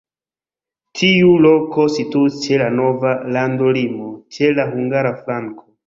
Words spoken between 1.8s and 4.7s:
situis ĉe la nova landolimo, ĉe